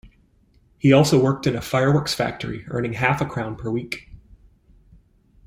[0.79, 4.09] He also worked in a fireworks factory earning half a crown per week.